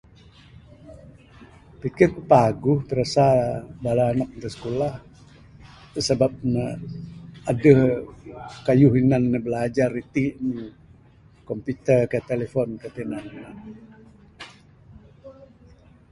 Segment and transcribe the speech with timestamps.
[1.81, 3.25] Pikir ku paguh pirasa
[3.83, 4.95] bala anak da sikulah,
[5.93, 6.65] da sabab ne
[7.51, 7.79] adeh
[8.65, 10.41] kayuh inan ne bilajar itin,
[11.49, 13.43] computer kah telephone kah tinan ne.